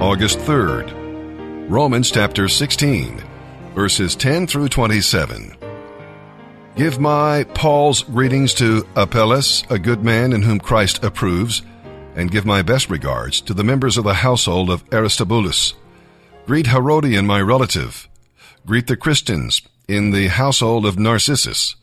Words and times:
August 0.00 0.38
3rd. 0.38 1.68
Romans 1.68 2.12
chapter 2.12 2.46
16, 2.46 3.20
verses 3.74 4.14
10 4.14 4.46
through 4.46 4.68
27. 4.68 5.56
Give 6.76 7.00
my 7.00 7.42
Paul's 7.52 8.04
greetings 8.04 8.54
to 8.54 8.86
Apelles, 8.94 9.64
a 9.68 9.76
good 9.76 10.04
man 10.04 10.32
in 10.32 10.42
whom 10.42 10.60
Christ 10.60 11.02
approves, 11.02 11.62
and 12.14 12.30
give 12.30 12.46
my 12.46 12.62
best 12.62 12.88
regards 12.88 13.40
to 13.40 13.52
the 13.52 13.64
members 13.64 13.96
of 13.96 14.04
the 14.04 14.14
household 14.14 14.70
of 14.70 14.84
Aristobulus. 14.92 15.74
Greet 16.46 16.68
Herodion, 16.68 17.26
my 17.26 17.40
relative. 17.40 18.08
Greet 18.64 18.86
the 18.86 18.96
Christians 18.96 19.62
in 19.88 20.12
the 20.12 20.28
household 20.28 20.86
of 20.86 20.96
Narcissus. 20.96 21.74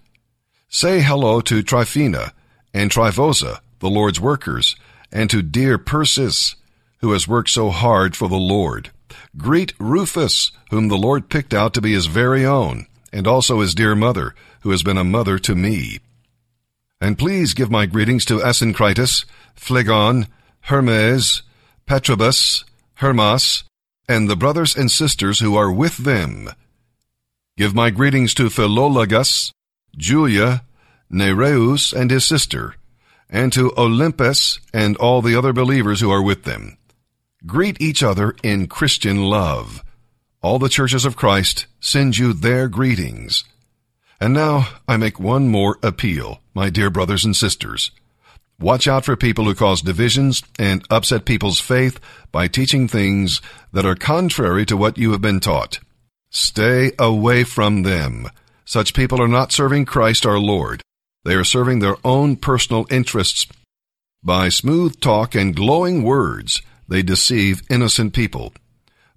Say 0.69 1.01
hello 1.01 1.41
to 1.41 1.61
Tryphena 1.61 2.31
and 2.73 2.89
Tryphosa, 2.89 3.59
the 3.79 3.89
Lord's 3.89 4.21
workers, 4.21 4.77
and 5.11 5.29
to 5.29 5.41
dear 5.41 5.77
Persis, 5.77 6.55
who 6.99 7.11
has 7.11 7.27
worked 7.27 7.49
so 7.49 7.69
hard 7.69 8.15
for 8.15 8.27
the 8.27 8.35
Lord. 8.35 8.91
Greet 9.37 9.73
Rufus, 9.79 10.51
whom 10.71 10.87
the 10.87 10.97
Lord 10.97 11.29
picked 11.29 11.53
out 11.53 11.73
to 11.73 11.81
be 11.81 11.93
his 11.93 12.05
very 12.05 12.45
own, 12.45 12.87
and 13.11 13.27
also 13.27 13.61
his 13.61 13.75
dear 13.75 13.95
mother, 13.95 14.33
who 14.61 14.71
has 14.71 14.83
been 14.83 14.97
a 14.97 15.03
mother 15.03 15.37
to 15.39 15.55
me. 15.55 15.99
And 17.01 17.17
please 17.17 17.53
give 17.53 17.69
my 17.69 17.85
greetings 17.85 18.25
to 18.25 18.39
Asyncritus, 18.39 19.25
Phlegon, 19.55 20.27
Hermes, 20.61 21.43
Patrobas, 21.85 22.63
Hermas, 22.95 23.63
and 24.07 24.29
the 24.29 24.35
brothers 24.35 24.75
and 24.75 24.89
sisters 24.89 25.39
who 25.39 25.55
are 25.55 25.71
with 25.71 25.97
them. 25.97 26.49
Give 27.57 27.73
my 27.73 27.89
greetings 27.89 28.33
to 28.35 28.49
Philologus, 28.49 29.51
Julia, 29.95 30.63
Nereus 31.09 31.93
and 31.93 32.11
his 32.11 32.25
sister, 32.25 32.75
and 33.29 33.53
to 33.53 33.71
Olympas 33.71 34.59
and 34.73 34.97
all 34.97 35.21
the 35.21 35.35
other 35.35 35.53
believers 35.53 36.01
who 36.01 36.11
are 36.11 36.21
with 36.21 36.43
them. 36.43 36.77
Greet 37.45 37.79
each 37.79 38.01
other 38.01 38.35
in 38.41 38.67
Christian 38.67 39.21
love. 39.21 39.83
All 40.41 40.57
the 40.57 40.69
churches 40.69 41.05
of 41.05 41.15
Christ 41.15 41.67
send 41.79 42.17
you 42.17 42.33
their 42.33 42.67
greetings. 42.67 43.43
And 44.19 44.33
now 44.33 44.69
I 44.87 44.97
make 44.97 45.19
one 45.19 45.49
more 45.49 45.77
appeal, 45.83 46.41
my 46.55 46.71
dear 46.71 46.89
brothers 46.89 47.23
and 47.23 47.35
sisters. 47.35 47.91
Watch 48.59 48.87
out 48.87 49.05
for 49.05 49.15
people 49.15 49.45
who 49.45 49.53
cause 49.53 49.81
divisions 49.81 50.41
and 50.57 50.83
upset 50.89 51.25
people's 51.25 51.59
faith 51.59 51.99
by 52.31 52.47
teaching 52.47 52.87
things 52.87 53.41
that 53.73 53.85
are 53.85 53.95
contrary 53.95 54.65
to 54.65 54.77
what 54.77 54.97
you 54.97 55.11
have 55.11 55.21
been 55.21 55.41
taught. 55.41 55.79
Stay 56.31 56.93
away 56.97 57.43
from 57.43 57.83
them. 57.83 58.27
Such 58.63 58.95
people 58.95 59.21
are 59.21 59.27
not 59.27 59.51
serving 59.51 59.85
Christ 59.85 60.25
our 60.25 60.39
Lord. 60.39 60.81
They 61.25 61.35
are 61.35 61.43
serving 61.43 61.79
their 61.79 61.97
own 62.03 62.37
personal 62.37 62.87
interests. 62.89 63.45
By 64.23 64.49
smooth 64.49 64.99
talk 64.99 65.35
and 65.35 65.55
glowing 65.55 66.01
words, 66.01 66.61
they 66.87 67.01
deceive 67.01 67.61
innocent 67.69 68.13
people. 68.13 68.53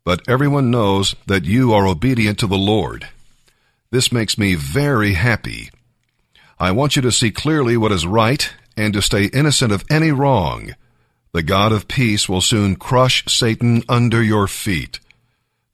But 0.05 0.28
everyone 0.28 0.70
knows 0.70 1.14
that 1.27 1.44
you 1.44 1.72
are 1.72 1.86
obedient 1.86 2.38
to 2.38 2.47
the 2.47 2.56
Lord. 2.56 3.08
This 3.91 4.12
makes 4.12 4.38
me 4.38 4.55
very 4.55 5.14
happy. 5.14 5.70
I 6.58 6.72
want 6.72 6.96
you 6.96 7.02
to 7.02 7.12
see 7.12 7.30
clearly 7.30 7.77
what 7.77 7.92
is 7.92 8.06
right 8.06 8.50
and 8.77 8.92
to 8.94 9.02
stay 9.02 9.27
innocent 9.27 9.72
of 9.72 9.84
any 9.91 10.11
wrong. 10.11 10.74
The 11.33 11.42
God 11.42 11.72
of 11.72 11.89
peace 11.89 12.28
will 12.28 12.41
soon 12.41 12.77
crush 12.77 13.24
Satan 13.27 13.83
under 13.89 14.22
your 14.22 14.48
feet. 14.48 15.00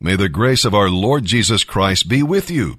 May 0.00 0.16
the 0.16 0.28
grace 0.28 0.64
of 0.64 0.74
our 0.74 0.90
Lord 0.90 1.24
Jesus 1.24 1.64
Christ 1.64 2.08
be 2.08 2.22
with 2.22 2.50
you. 2.50 2.78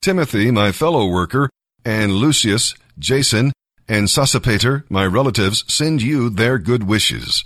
Timothy, 0.00 0.50
my 0.50 0.72
fellow 0.72 1.06
worker, 1.06 1.48
and 1.84 2.12
Lucius, 2.12 2.74
Jason, 2.98 3.52
and 3.88 4.08
Sosipater, 4.08 4.84
my 4.88 5.06
relatives, 5.06 5.64
send 5.72 6.02
you 6.02 6.28
their 6.28 6.58
good 6.58 6.84
wishes. 6.84 7.42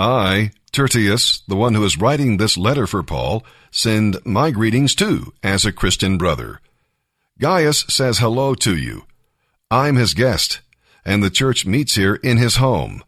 I, 0.00 0.52
Tertius, 0.72 1.42
the 1.46 1.56
one 1.56 1.74
who 1.74 1.84
is 1.84 1.98
writing 1.98 2.38
this 2.38 2.56
letter 2.56 2.86
for 2.86 3.02
Paul, 3.02 3.44
send 3.70 4.16
my 4.24 4.50
greetings 4.50 4.94
too, 4.94 5.34
as 5.42 5.66
a 5.66 5.72
Christian 5.72 6.16
brother. 6.16 6.62
Gaius 7.38 7.84
says 7.86 8.18
hello 8.18 8.54
to 8.54 8.74
you. 8.74 9.04
I'm 9.70 9.96
his 9.96 10.14
guest, 10.14 10.62
and 11.04 11.22
the 11.22 11.28
church 11.28 11.66
meets 11.66 11.96
here 11.96 12.14
in 12.14 12.38
his 12.38 12.56
home. 12.56 13.04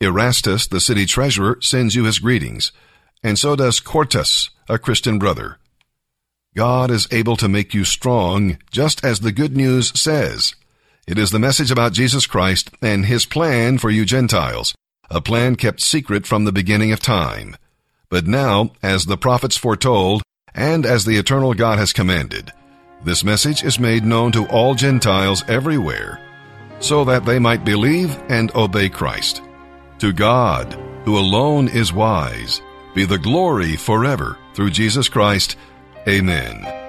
Erastus, 0.00 0.66
the 0.66 0.80
city 0.80 1.04
treasurer, 1.04 1.58
sends 1.60 1.94
you 1.94 2.04
his 2.04 2.18
greetings, 2.18 2.72
and 3.22 3.38
so 3.38 3.54
does 3.54 3.78
Quartus, 3.78 4.48
a 4.70 4.78
Christian 4.78 5.18
brother. 5.18 5.58
God 6.56 6.90
is 6.90 7.06
able 7.10 7.36
to 7.36 7.48
make 7.48 7.74
you 7.74 7.84
strong, 7.84 8.56
just 8.70 9.04
as 9.04 9.20
the 9.20 9.32
good 9.32 9.54
news 9.54 9.92
says. 10.00 10.54
It 11.06 11.18
is 11.18 11.30
the 11.30 11.38
message 11.38 11.70
about 11.70 11.92
Jesus 11.92 12.26
Christ 12.26 12.70
and 12.80 13.04
his 13.04 13.26
plan 13.26 13.76
for 13.76 13.90
you 13.90 14.06
Gentiles 14.06 14.74
a 15.10 15.20
plan 15.20 15.56
kept 15.56 15.80
secret 15.80 16.26
from 16.26 16.44
the 16.44 16.52
beginning 16.52 16.92
of 16.92 17.00
time. 17.00 17.56
But 18.08 18.26
now, 18.26 18.72
as 18.82 19.06
the 19.06 19.16
prophets 19.16 19.56
foretold, 19.56 20.22
and 20.54 20.86
as 20.86 21.04
the 21.04 21.16
eternal 21.16 21.54
God 21.54 21.78
has 21.78 21.92
commanded, 21.92 22.52
this 23.04 23.24
message 23.24 23.62
is 23.62 23.78
made 23.78 24.04
known 24.04 24.32
to 24.32 24.46
all 24.46 24.74
Gentiles 24.74 25.44
everywhere, 25.48 26.20
so 26.80 27.04
that 27.04 27.24
they 27.24 27.38
might 27.38 27.64
believe 27.64 28.18
and 28.28 28.54
obey 28.54 28.88
Christ. 28.88 29.42
To 29.98 30.12
God, 30.12 30.72
who 31.04 31.18
alone 31.18 31.68
is 31.68 31.92
wise, 31.92 32.60
be 32.94 33.04
the 33.04 33.18
glory 33.18 33.76
forever 33.76 34.38
through 34.54 34.70
Jesus 34.70 35.08
Christ. 35.08 35.56
Amen. 36.08 36.85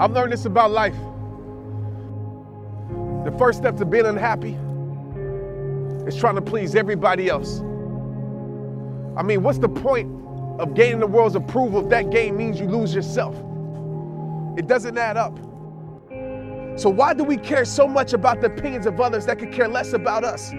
I've 0.00 0.12
learned 0.12 0.32
this 0.32 0.46
about 0.46 0.70
life. 0.70 0.96
The 3.26 3.36
first 3.38 3.58
step 3.58 3.76
to 3.76 3.84
being 3.84 4.06
unhappy 4.06 4.56
is 6.08 6.16
trying 6.16 6.36
to 6.36 6.40
please 6.40 6.74
everybody 6.74 7.28
else. 7.28 7.60
I 9.14 9.22
mean, 9.22 9.42
what's 9.42 9.58
the 9.58 9.68
point 9.68 10.10
of 10.58 10.72
gaining 10.72 11.00
the 11.00 11.06
world's 11.06 11.34
approval 11.34 11.82
if 11.82 11.90
that 11.90 12.08
gain 12.08 12.34
means 12.34 12.58
you 12.58 12.66
lose 12.66 12.94
yourself? 12.94 13.36
It 14.56 14.66
doesn't 14.66 14.96
add 14.96 15.18
up. 15.18 15.36
So, 16.78 16.88
why 16.88 17.12
do 17.12 17.22
we 17.22 17.36
care 17.36 17.66
so 17.66 17.86
much 17.86 18.14
about 18.14 18.40
the 18.40 18.46
opinions 18.46 18.86
of 18.86 18.98
others 19.02 19.26
that 19.26 19.38
could 19.38 19.52
care 19.52 19.68
less 19.68 19.92
about 19.92 20.24
us? 20.24 20.50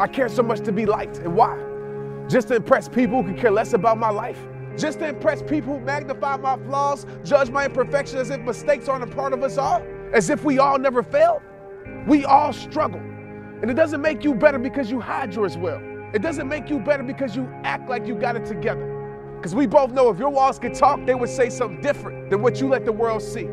I 0.00 0.08
care 0.12 0.28
so 0.28 0.42
much 0.42 0.62
to 0.62 0.72
be 0.72 0.84
liked. 0.84 1.18
And 1.18 1.36
why? 1.36 1.56
Just 2.28 2.48
to 2.48 2.56
impress 2.56 2.88
people 2.88 3.22
who 3.22 3.32
could 3.32 3.40
care 3.40 3.52
less 3.52 3.72
about 3.72 3.98
my 3.98 4.10
life? 4.10 4.49
Just 4.76 4.98
to 5.00 5.08
impress 5.08 5.42
people 5.42 5.80
magnify 5.80 6.36
my 6.36 6.56
flaws, 6.56 7.06
judge 7.24 7.50
my 7.50 7.66
imperfections 7.66 8.20
as 8.20 8.30
if 8.30 8.40
mistakes 8.40 8.88
aren't 8.88 9.04
a 9.04 9.14
part 9.14 9.32
of 9.32 9.42
us 9.42 9.58
all, 9.58 9.82
as 10.12 10.30
if 10.30 10.44
we 10.44 10.58
all 10.58 10.78
never 10.78 11.02
fail. 11.02 11.42
We 12.06 12.24
all 12.24 12.52
struggle. 12.52 13.00
And 13.00 13.70
it 13.70 13.74
doesn't 13.74 14.00
make 14.00 14.24
you 14.24 14.34
better 14.34 14.58
because 14.58 14.90
you 14.90 15.00
hide 15.00 15.34
yours 15.34 15.56
well. 15.56 15.82
It 16.14 16.22
doesn't 16.22 16.48
make 16.48 16.70
you 16.70 16.78
better 16.78 17.02
because 17.02 17.36
you 17.36 17.48
act 17.62 17.88
like 17.88 18.06
you 18.06 18.14
got 18.14 18.36
it 18.36 18.46
together. 18.46 18.86
Because 19.36 19.54
we 19.54 19.66
both 19.66 19.92
know 19.92 20.10
if 20.10 20.18
your 20.18 20.30
walls 20.30 20.58
could 20.58 20.74
talk, 20.74 21.04
they 21.06 21.14
would 21.14 21.28
say 21.28 21.50
something 21.50 21.80
different 21.80 22.30
than 22.30 22.42
what 22.42 22.60
you 22.60 22.68
let 22.68 22.84
the 22.84 22.92
world 22.92 23.22
see. 23.22 23.48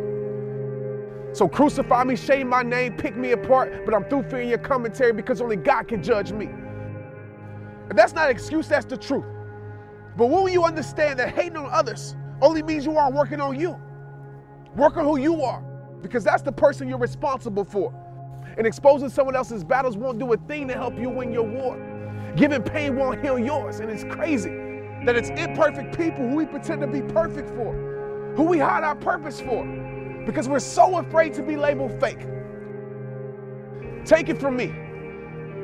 So 1.33 1.47
crucify 1.47 2.03
me, 2.03 2.15
shame 2.15 2.49
my 2.49 2.63
name, 2.63 2.97
pick 2.97 3.15
me 3.15 3.31
apart, 3.31 3.85
but 3.85 3.93
I'm 3.93 4.05
through 4.05 4.23
fearing 4.23 4.49
your 4.49 4.57
commentary 4.57 5.13
because 5.13 5.39
only 5.39 5.55
God 5.55 5.87
can 5.87 6.01
judge 6.01 6.31
me. 6.31 6.47
And 7.89 7.97
that's 7.97 8.13
not 8.13 8.25
an 8.25 8.31
excuse, 8.31 8.67
that's 8.67 8.85
the 8.85 8.97
truth. 8.97 9.25
But 10.17 10.27
when 10.27 10.51
you 10.51 10.63
understand 10.63 11.19
that 11.19 11.35
hating 11.35 11.57
on 11.57 11.69
others 11.71 12.15
only 12.41 12.63
means 12.63 12.85
you 12.85 12.97
aren't 12.97 13.15
working 13.15 13.39
on 13.39 13.59
you, 13.59 13.79
work 14.75 14.97
on 14.97 15.05
who 15.05 15.17
you 15.17 15.43
are, 15.43 15.61
because 16.01 16.23
that's 16.23 16.41
the 16.41 16.51
person 16.51 16.87
you're 16.87 16.97
responsible 16.97 17.63
for. 17.63 17.93
And 18.57 18.65
exposing 18.65 19.09
someone 19.09 19.35
else's 19.35 19.63
battles 19.63 19.95
won't 19.95 20.17
do 20.17 20.33
a 20.33 20.37
thing 20.37 20.67
to 20.69 20.73
help 20.73 20.97
you 20.97 21.09
win 21.09 21.31
your 21.31 21.43
war. 21.43 21.77
Giving 22.35 22.63
pain 22.63 22.95
won't 22.95 23.21
heal 23.21 23.37
yours. 23.37 23.79
And 23.79 23.91
it's 23.91 24.03
crazy 24.03 24.49
that 25.05 25.15
it's 25.15 25.29
imperfect 25.29 25.95
people 25.95 26.27
who 26.27 26.35
we 26.35 26.45
pretend 26.47 26.81
to 26.81 26.87
be 26.87 27.01
perfect 27.01 27.49
for, 27.51 28.33
who 28.35 28.43
we 28.43 28.57
hide 28.57 28.83
our 28.83 28.95
purpose 28.95 29.39
for, 29.39 29.63
because 30.25 30.49
we're 30.49 30.59
so 30.59 30.97
afraid 30.97 31.33
to 31.35 31.43
be 31.43 31.55
labeled 31.55 31.99
fake. 31.99 32.25
Take 34.03 34.29
it 34.29 34.39
from 34.39 34.57
me. 34.57 34.73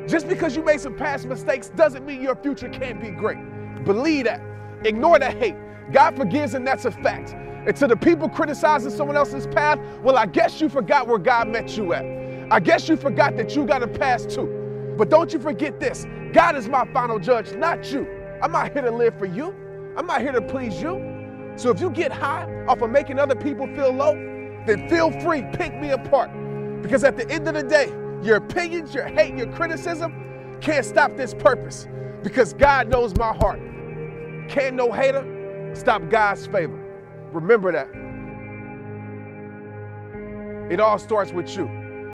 Just 0.07 0.27
because 0.27 0.55
you 0.55 0.63
made 0.63 0.79
some 0.79 0.95
past 0.95 1.25
mistakes 1.25 1.69
doesn't 1.69 2.05
mean 2.05 2.21
your 2.21 2.35
future 2.35 2.69
can't 2.69 3.01
be 3.01 3.09
great. 3.09 3.39
Believe 3.83 4.25
that. 4.25 4.41
Ignore 4.83 5.19
that 5.19 5.37
hate. 5.37 5.55
God 5.91 6.15
forgives, 6.15 6.53
and 6.53 6.65
that's 6.65 6.85
a 6.85 6.91
fact. 6.91 7.33
And 7.33 7.75
to 7.77 7.87
the 7.87 7.95
people 7.95 8.27
criticizing 8.29 8.91
someone 8.91 9.15
else's 9.15 9.47
path, 9.47 9.79
well, 10.01 10.17
I 10.17 10.25
guess 10.25 10.59
you 10.59 10.69
forgot 10.69 11.07
where 11.07 11.17
God 11.17 11.47
met 11.47 11.77
you 11.77 11.93
at. 11.93 12.05
I 12.51 12.59
guess 12.59 12.89
you 12.89 12.97
forgot 12.97 13.37
that 13.37 13.55
you 13.55 13.65
got 13.65 13.83
a 13.83 13.87
past 13.87 14.29
too. 14.29 14.93
But 14.97 15.09
don't 15.09 15.31
you 15.33 15.39
forget 15.39 15.79
this 15.79 16.05
God 16.33 16.55
is 16.55 16.67
my 16.67 16.85
final 16.93 17.19
judge, 17.19 17.53
not 17.53 17.91
you. 17.91 18.07
I'm 18.41 18.51
not 18.51 18.73
here 18.73 18.81
to 18.81 18.91
live 18.91 19.17
for 19.17 19.25
you, 19.25 19.55
I'm 19.95 20.05
not 20.05 20.21
here 20.21 20.33
to 20.33 20.41
please 20.41 20.81
you. 20.81 21.53
So 21.55 21.69
if 21.69 21.79
you 21.79 21.89
get 21.89 22.11
high 22.11 22.65
off 22.67 22.81
of 22.81 22.89
making 22.89 23.19
other 23.19 23.35
people 23.35 23.67
feel 23.67 23.91
low, 23.91 24.13
then 24.65 24.89
feel 24.89 25.11
free, 25.21 25.43
pick 25.53 25.73
me 25.79 25.91
apart. 25.91 26.31
Because 26.81 27.03
at 27.03 27.15
the 27.15 27.29
end 27.29 27.47
of 27.47 27.53
the 27.53 27.63
day, 27.63 27.93
your 28.23 28.37
opinions, 28.37 28.93
your 28.93 29.05
hate, 29.05 29.35
your 29.35 29.47
criticism 29.53 30.57
can't 30.61 30.85
stop 30.85 31.15
this 31.15 31.33
purpose. 31.33 31.87
Because 32.23 32.53
God 32.53 32.87
knows 32.89 33.15
my 33.15 33.33
heart. 33.33 33.59
Can't 34.49 34.75
no 34.75 34.91
hater 34.91 35.71
stop 35.75 36.09
God's 36.09 36.47
favor. 36.47 36.79
Remember 37.31 37.71
that. 37.71 37.89
It 40.71 40.79
all 40.79 40.97
starts 40.97 41.31
with 41.31 41.55
you. 41.55 41.82